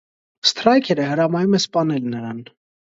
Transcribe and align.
Սթրայքերը 0.49 1.07
հրամայում 1.11 1.57
է 1.61 1.63
սպանել 1.69 2.13
նրան։ 2.19 2.45